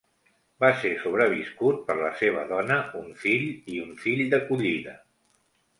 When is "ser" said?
0.83-0.91